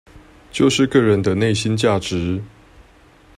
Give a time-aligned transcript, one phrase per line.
[0.49, 2.41] 就是個人的內心價值